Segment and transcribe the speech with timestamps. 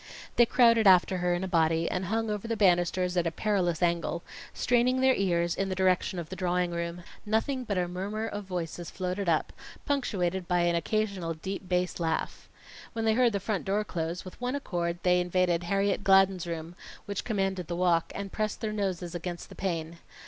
[0.35, 3.83] They crowded after her in a body and hung over the banisters at a perilous
[3.83, 7.03] angle, straining their ears in the direction of the drawing room.
[7.23, 9.53] Nothing but a murmur of voices floated up,
[9.85, 12.49] punctuated by an occasional deep bass laugh.
[12.93, 16.73] When they heard the front door close, with one accord they invaded Harriet Gladden's room,
[17.05, 19.99] which commanded the walk, and pressed their noses against the pane.